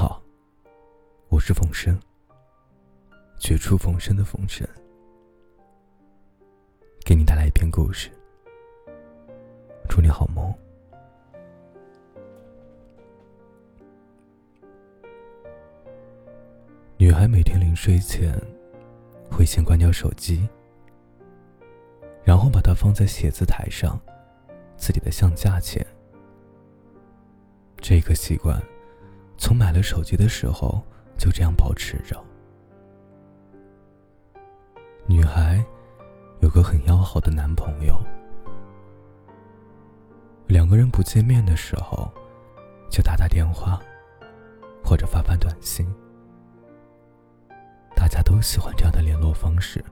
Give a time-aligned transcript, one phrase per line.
[0.00, 0.18] 好，
[1.28, 2.00] 我是冯生，
[3.38, 4.66] 绝处逢生的冯生，
[7.04, 8.10] 给你带来一篇故事。
[9.90, 10.50] 祝你好梦。
[16.96, 18.34] 女孩每天临睡前
[19.30, 20.48] 会先关掉手机，
[22.24, 24.00] 然后把它放在写字台上
[24.78, 25.86] 自己的相架前。
[27.76, 28.58] 这个习惯
[29.40, 30.80] 从买了手机的时候
[31.16, 32.22] 就这样保持着。
[35.06, 35.64] 女孩
[36.40, 37.98] 有个很要好的男朋友，
[40.46, 42.08] 两个人不见面的时候
[42.90, 43.80] 就打打电话
[44.84, 45.86] 或者发发短信。
[47.96, 49.82] 大家都喜欢这样的联络方式。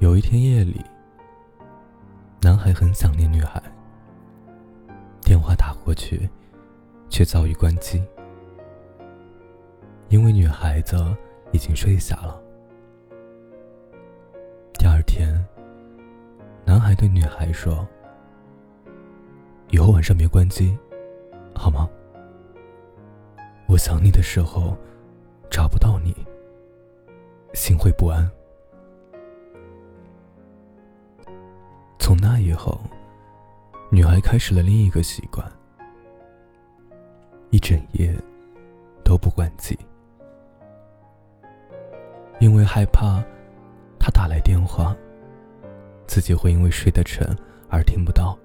[0.00, 0.84] 有一天夜里，
[2.42, 3.62] 男孩很想念女孩，
[5.30, 6.28] 电话打过去，
[7.08, 8.02] 却遭遇关机，
[10.08, 10.96] 因为女孩子
[11.52, 12.42] 已经睡下了。
[14.72, 15.32] 第二天，
[16.64, 17.86] 男孩对女孩说
[19.70, 20.76] ：“以后晚上别关机，
[21.54, 21.88] 好吗？”
[23.70, 24.76] 我想你的时候，
[25.48, 26.12] 找不到你，
[27.54, 28.28] 心会不安。
[32.00, 32.80] 从那以后，
[33.90, 35.44] 女孩开始了另一个习惯：
[37.50, 38.14] 一整夜
[39.04, 39.76] 都不关机，
[42.38, 43.22] 因为害怕
[43.98, 44.96] 他打来电话，
[46.06, 47.36] 自己会因为睡得沉
[47.68, 48.38] 而听不到。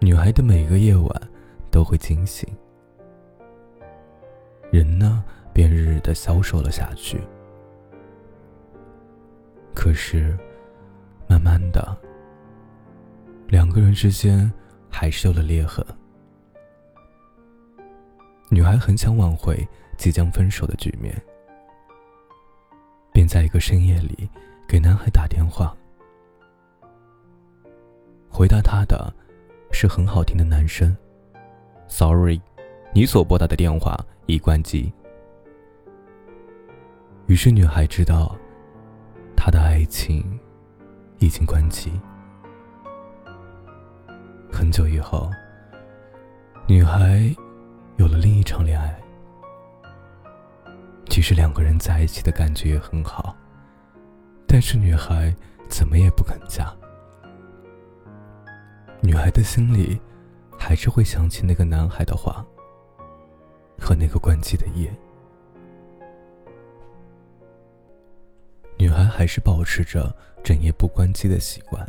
[0.00, 1.08] 女孩的每个夜晚。
[1.72, 2.46] 都会惊醒，
[4.70, 7.18] 人呢便日日的消瘦了下去。
[9.74, 10.36] 可是，
[11.26, 11.96] 慢慢的，
[13.52, 14.50] 两个人之间
[14.88, 15.84] 还是有了裂痕。
[18.48, 21.14] 女孩很想挽回即将分手的局面，
[23.12, 24.26] 便在一个深夜里
[24.66, 25.76] 给男孩打电话，
[28.30, 29.12] 回答他的
[29.70, 30.96] 是很好听的男声。
[31.88, 32.40] Sorry，
[32.94, 34.90] 你所拨打的电话已关机。
[37.26, 38.34] 于是女孩知道，
[39.36, 40.40] 她的爱情
[41.18, 41.92] 已经关机。
[44.72, 45.30] 久以后，
[46.66, 47.22] 女孩
[47.98, 48.98] 有了另一场恋爱。
[51.08, 53.36] 其实两个人在一起的感觉也很好，
[54.46, 55.32] 但是女孩
[55.68, 56.74] 怎么也不肯嫁。
[59.02, 60.00] 女孩的心里。
[60.64, 62.46] 还是会想起那个男孩的话，
[63.80, 64.88] 和那个关机的夜。
[68.78, 71.84] 女孩还是保持着整夜不关机的习惯，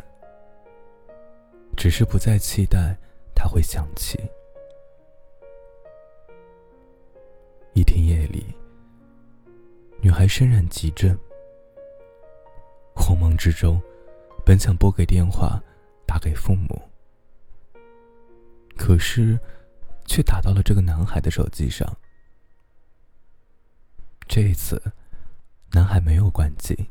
[1.84, 2.96] 只是不再期待
[3.34, 4.18] 他会想起。
[7.74, 8.46] 一天夜里，
[10.00, 11.14] 女孩身染急症，
[12.94, 13.78] 慌忙之中，
[14.46, 15.62] 本想拨给电话，
[16.06, 16.80] 打给父母。
[18.78, 19.38] 可是，
[20.06, 21.98] 却打到了这个男孩的手机上。
[24.26, 24.82] 这一次，
[25.72, 26.88] 男孩没有关机，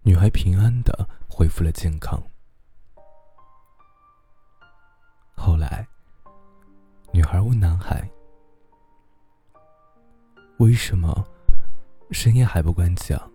[0.00, 1.06] 女孩平安的
[1.40, 2.22] 恢复了健康。
[5.34, 5.88] 后来，
[7.14, 8.06] 女孩问男孩
[10.60, 11.26] ：“为什么
[12.10, 13.26] 深夜还不关机啊？”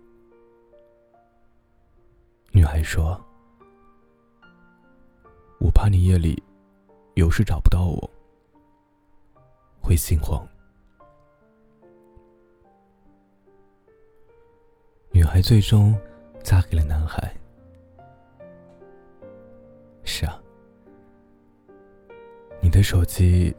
[2.54, 3.20] 女孩说。
[5.58, 6.40] 我怕你夜里
[7.14, 8.10] 有事找不到我，
[9.82, 10.46] 会心慌。
[15.10, 15.98] 女孩最终
[16.44, 17.36] 嫁给了男孩。
[22.76, 23.56] 的手机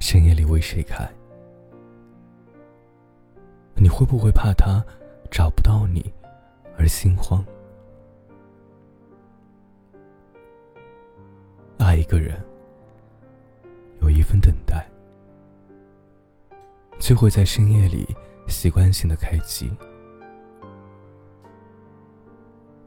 [0.00, 1.08] 深夜里为谁开？
[3.76, 4.84] 你会不会怕他
[5.30, 6.12] 找不到你
[6.76, 7.44] 而心慌？
[11.78, 12.36] 爱一个人，
[14.00, 14.84] 有一份等待，
[16.98, 18.04] 就会在深夜里
[18.48, 19.70] 习惯性的开机。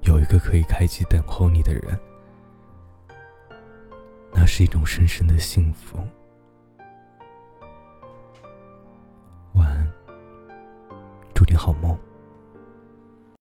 [0.01, 1.97] 有一个可以开机等候你的人，
[4.49, 5.99] 是一种深深的幸福。